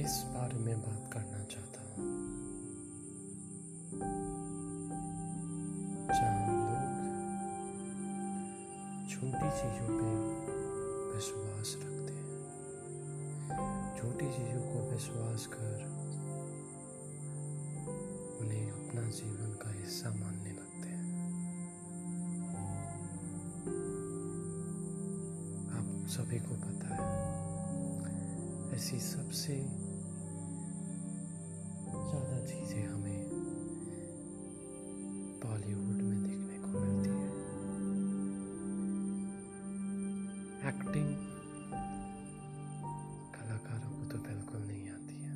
[0.00, 2.04] इस बारे में बात करना चाहता हूँ।
[6.08, 6.92] जहाँ लोग
[9.10, 10.08] छोटी चीज़ों पे
[11.14, 12.38] विश्वास रखते हैं,
[13.98, 15.76] छोटी चीज़ों को विश्वास कर
[18.40, 21.04] उन्हें अपना जीवन का हिस्सा मानने लगते हैं।
[25.76, 27.08] आप सभी को पता है,
[28.76, 29.54] ऐसी सबसे
[40.70, 41.16] एक्टिंग
[43.34, 45.32] कलाकारों को तो बिल्कुल नहीं आती है।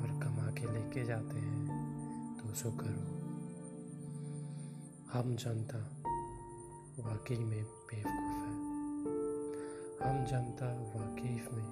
[0.00, 1.68] और कमा के लेके जाते हैं
[2.36, 3.24] तो सो करो।
[5.12, 5.78] हम जनता
[6.98, 8.54] वाकई में बेवकूफ़ है।
[10.04, 10.66] हम जनता
[10.98, 11.66] वाकई में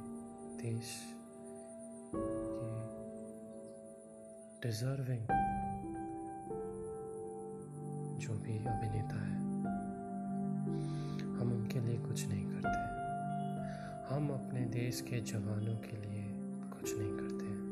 [0.63, 1.13] देश
[4.63, 5.27] डिजर्विंग
[8.19, 9.52] जो भी अभिनेता है।
[11.43, 12.83] हम उनके लिए कुछ नहीं करते।
[14.15, 16.29] हम अपने देश के जवानों के लिए
[16.71, 17.63] कुछ नहीं करते।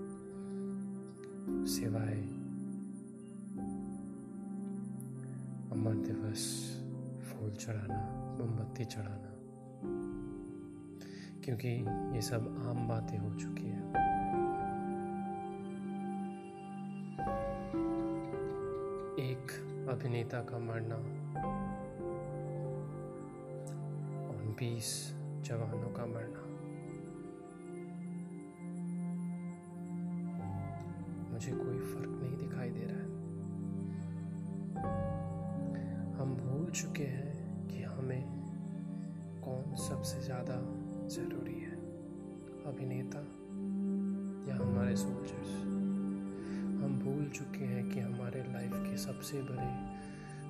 [1.70, 2.14] सिवाय
[5.72, 6.72] अमर दिवस,
[7.22, 9.30] फूल चढ़ाना, मोमबत्ती चढ़ाना।
[11.44, 11.68] क्योंकि
[12.16, 13.91] ये सब आम बातें हो चुकी है।
[19.30, 19.52] एक
[19.91, 21.19] अभिनेता का मरना
[24.61, 24.89] बीस
[25.44, 26.42] जवानों का मरना।
[31.31, 33.09] मुझे कोई फ़र्क नहीं दिखाई दे रहा है।
[36.19, 38.22] हम भूल चुके हैं कि हमें
[39.44, 40.56] कौन सबसे ज़्यादा
[41.09, 41.76] ज़रूरी है,
[42.66, 43.22] अभिनेता
[44.49, 45.54] या हमारे सोल्जर्स
[46.82, 49.70] हम भूल चुके हैं कि हमारे लाइफ के सबसे बड़े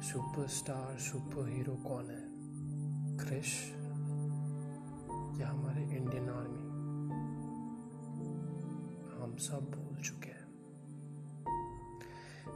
[0.02, 2.22] सुपरस्टार सुपर हीरो कौन है?
[3.18, 3.79] क्रिश
[5.40, 6.64] या हमारे इंडियन आर्मी
[9.16, 10.48] हम सब भूल चुके हैं।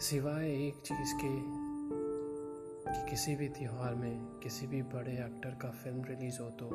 [0.01, 1.33] सिवाय एक चीज़ के
[2.93, 6.71] कि किसी भी त्यौहार में किसी भी बड़े एक्टर का फ़िल्म रिलीज़ हो तो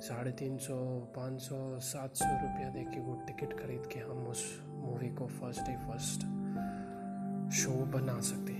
[0.00, 0.76] साढ़े तीन सौ,
[1.16, 5.26] पाँच सौ, सात सौ रुपया दे के वो टिकट खरीद के हम उस मूवी को
[5.26, 6.20] फ़र्स्ट डे फ़र्स्ट
[7.52, 8.52] शो बना सकते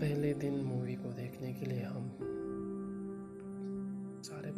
[0.00, 2.16] पहले दिन मूवी को देखने के लिए हम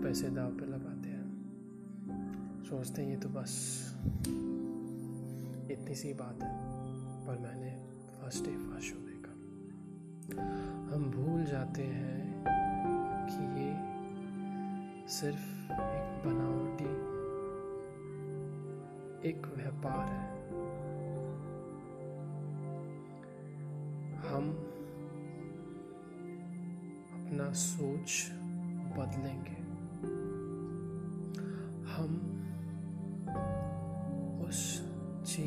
[0.07, 3.53] पैसे दाव पे लगाते हैं। सोचते हैं ये तो बस
[5.71, 6.51] इतनी सी बात है,
[7.27, 7.71] पर मैंने
[8.21, 9.33] फ़र्स्ट डे फ़र्स्ट शो देखा।
[10.95, 12.45] हम भूल जाते हैं
[13.27, 13.73] कि ये
[15.09, 16.91] सिर्फ़ एक बनावटी,
[19.29, 20.49] एक व्यापार है।
[24.29, 24.51] हम
[27.13, 28.31] अपना सोच
[28.99, 29.66] बदलेंगे।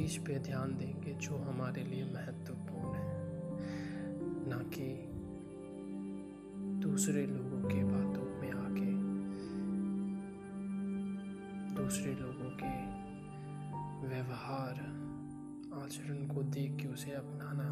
[0.10, 3.32] चीज़ पे ध्यान देंगे जो हमारे लिए महत्वपूर्ण है।
[4.50, 5.04] ना कि
[6.88, 8.92] दूसरे लोगों के बातों में आके,
[11.76, 12.86] दूसरे लोगों के
[14.08, 14.74] व्यवहार,
[15.84, 17.70] आचरण को देख के उसे अपनाना,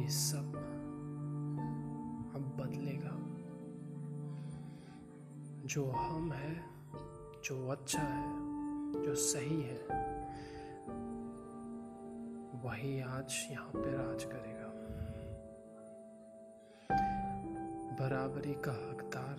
[0.00, 0.54] ये सब
[2.34, 3.18] अब बदलेगा।
[5.66, 6.64] जो हम है,
[7.44, 8.32] जो अच्छा है,
[9.02, 10.21] जो सही है
[12.64, 14.68] वही आज यहाँ पे राज करेगा।
[18.00, 19.36] बराबरी का हकदार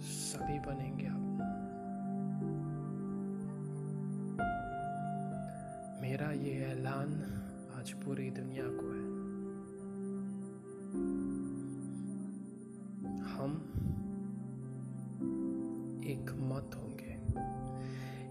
[0.00, 1.22] सभी बनेंगे आप।
[6.02, 7.14] मेरा ये ऐलान
[7.78, 9.05] आज पूरी दुनिया को है।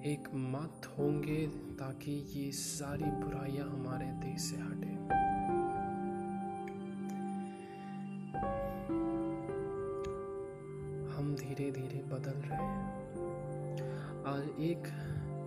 [0.05, 1.47] एक मत होंगे
[1.79, 4.91] ताकि ये सारी बुराइयाँ हमारे देश से हटे।
[11.15, 12.83] हम धीरे धीरे बदल रहे हैं।
[14.25, 14.87] आज एक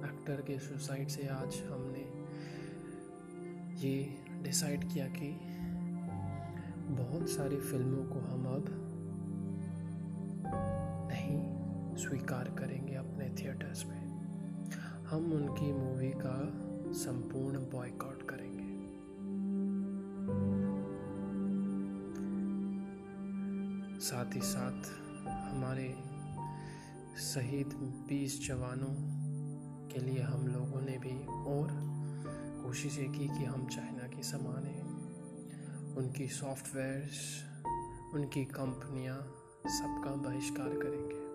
[0.04, 2.04] एक्टर के सुसाइड से आज हमने
[3.86, 3.94] ये
[4.42, 5.30] डिसाइड किया कि
[6.94, 8.66] बहुत सारी फ़िल्मों को हम अब
[11.12, 11.40] नहीं
[11.96, 13.97] स्वीकार करेंगे अपने थिएटर्स में।
[15.08, 16.52] हम उनकी मूवी का
[16.92, 18.78] संपूर्ण बॉयकॉट करेंगे।
[24.00, 24.82] साथ ही साथ
[25.28, 25.96] हमारे
[27.20, 27.66] शहीद
[28.08, 28.94] बीस जवानों
[29.88, 31.68] के लिए हम लोगों ने भी और
[32.64, 34.82] कोशिशें की कि हम चाइना की सामानें
[35.96, 37.44] उनकी सॉफ्टवेयर्स,
[38.14, 39.18] उनकी कंपनियाँ
[39.66, 41.28] सबका बहिष्कार करेंगे।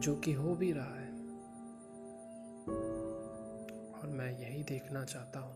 [0.00, 1.09] जो कि हो भी रहा है।
[4.10, 5.54] मैं यही देखना चाहता हूँ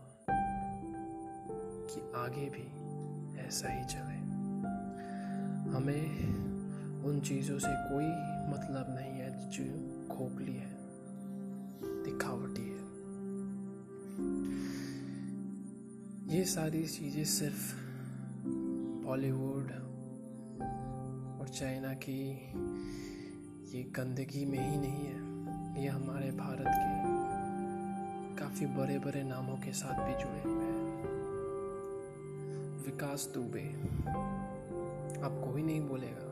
[1.89, 2.65] कि आगे भी
[3.41, 4.19] ऐसा ही चले।
[5.71, 8.07] हमें उन चीज़ों से कोई
[8.49, 9.63] मतलब नहीं है जो
[10.09, 10.69] खोखली है,
[12.03, 12.83] दिखावटी है।
[16.35, 17.73] ये सारी चीज़ें सिर्फ़
[19.05, 19.71] बॉलीवुड
[21.39, 22.21] और चाइना की
[23.75, 27.14] ये गंदगी में ही नहीं है, ये हमारे भारत के
[28.39, 30.83] काफ़ी बड़े बड़े नामों के साथ भी जुड़े हुए हैं।
[32.85, 33.63] विकास दुबे
[35.21, 36.29] आप कोई नहीं बोलेगा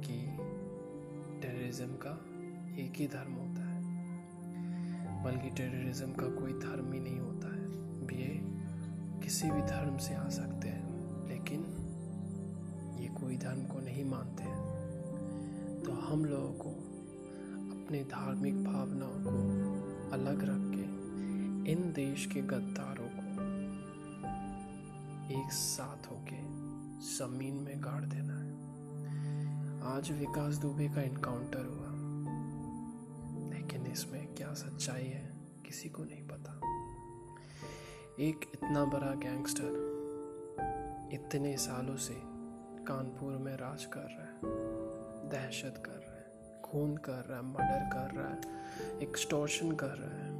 [0.00, 0.16] कि
[1.42, 2.12] टेररिज्म का
[2.82, 3.80] एक ही धर्म होता है,
[5.24, 7.68] बल्कि टेररिज्म का कोई धर्म ही नहीं होता है।
[8.20, 8.30] ये
[9.22, 11.60] किसी भी धर्म से आ सकते हैं, लेकिन
[13.00, 16.70] ये कोई धर्म को नहीं मानते हैं। तो हम लोगों को
[17.72, 19.59] अपने धार्मिक भावनाओं को
[20.12, 21.00] अलग रख के
[21.72, 23.30] इन देश के गद्दारों को
[25.44, 26.36] एक साथ होके
[27.16, 28.50] ज़मीन में गाड़ देना है।
[29.96, 31.90] आज विकास दुबे का इनकाउंटर हुआ।
[33.50, 35.32] लेकिन इसमें क्या सच्चाई है,
[35.66, 36.60] किसी को नहीं पता।
[38.20, 39.90] एक इतना बड़ा गैंगस्टर
[41.12, 42.16] इतने सालों से
[42.84, 44.40] कानपुर में राज कर रहा है,
[45.28, 46.19] दहशत कर रहा है।
[46.70, 48.40] खून कर रहा है, मर्डर कर रहा है
[49.02, 50.30] एक्सटॉर्शन कर रहा है।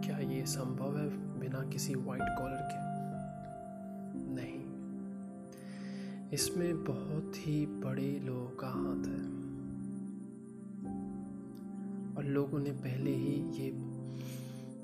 [0.00, 1.08] क्या ये संभव है
[1.40, 2.78] बिना किसी वाइट कॉलर के?
[4.34, 4.66] नहीं।
[6.30, 9.36] इसमें बहुत ही बड़े लोगों का हाथ है।
[12.16, 13.72] और लोगों ने पहले ही ये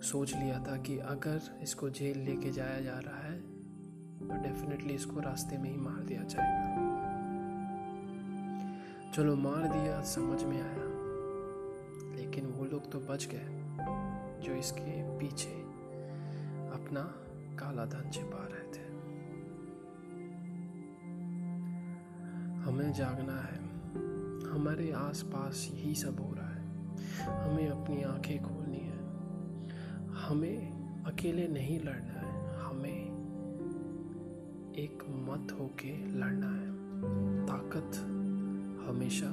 [0.02, 5.20] सोच लिया था कि अगर इसको जेल लेके जाया जा रहा है तो डेफिनेटली इसको
[5.20, 6.81] रास्ते में ही मार दिया जाएगा।
[9.14, 10.92] चलो मार दिया, समझ में आया।
[12.16, 13.62] लेकिन वो लोग तो बच गए,
[14.42, 15.50] जो इसके पीछे
[16.72, 17.02] अपना
[17.56, 18.84] काला धन छिपा रहे थे।
[22.54, 23.64] हमें जागना है।
[24.50, 26.66] हमारे आसपास यही सब हो रहा है।
[27.50, 28.98] हमें अपनी आँखें खोलनी है।
[30.08, 33.04] हमें अकेले नहीं लड़ना है। हमें
[34.74, 36.72] एक मत होके लड़ना है।
[37.46, 38.18] ताकत
[38.88, 39.26] हमेशा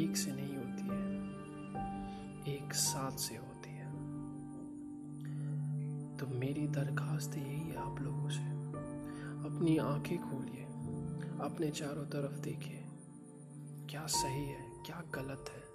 [0.00, 1.26] एक से नहीं होती है,
[2.56, 3.90] एक साथ से होती है।
[6.16, 8.56] तो मेरी दरखास्त यही है आप लोगों से।
[9.46, 10.64] अपनी आँखें खोलिए,
[11.40, 12.84] अपने चारों तरफ़ देखिए,
[13.90, 15.66] क्या सही है, क्या गलत है।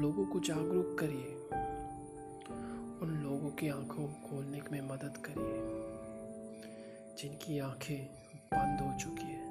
[0.00, 1.34] लोगों को जागरूक करिए,
[3.02, 5.60] उन लोगों की आँखों को खोलने में मदद करिए,
[7.16, 8.06] जिनकी आँखें
[8.54, 9.47] बंद हो चुकी है।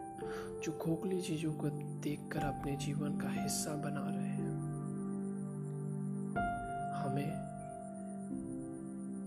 [0.64, 1.70] जो खोखली चीज़ों को
[2.00, 4.58] देखकर अपने जीवन का हिस्सा बना रहे हैं।
[6.94, 7.48] हमें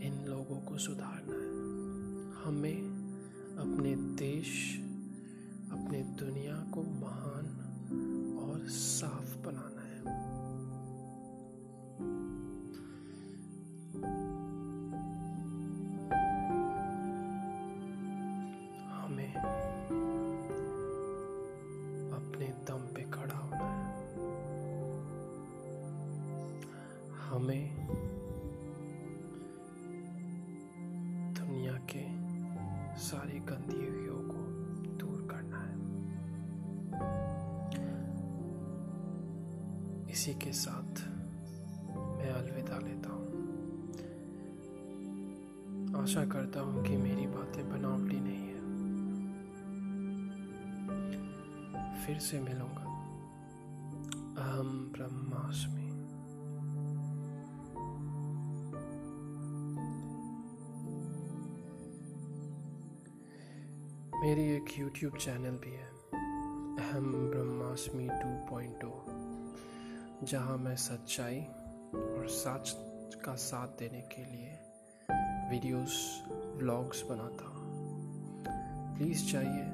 [0.03, 1.51] इन लोगों को सुधारना है।
[2.45, 3.01] हमें
[3.59, 4.70] अपने देश
[40.11, 41.09] इसी के साथ
[42.19, 43.31] मैं अलविदा लेता हूँ।
[46.03, 48.61] आशा करता हूँ कि मेरी बातें बनावटी नहीं है।
[52.07, 52.83] फिर से मिलूँगा।
[54.43, 55.81] अहम ब्रह्मास्मि।
[64.21, 65.89] मेरी एक यूट्यूब चैनल भी है।
[66.91, 69.20] अहम ब्रह्मास्मि 2.0
[70.25, 71.41] जहाँ मैं सच्चाई
[71.95, 72.77] और सच
[73.25, 74.59] का साथ देने के लिए
[75.51, 76.23] वीडियोस
[76.57, 77.71] व्लॉग्स बनाता हूँ।
[78.97, 79.65] प्लीज़ चाहिए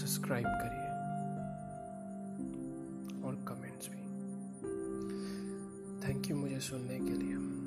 [0.00, 0.90] सब्सक्राइब करिए
[3.22, 4.02] और कमेंट्स भी।
[6.08, 7.59] थैंक यू मुझे सुनने के लिए।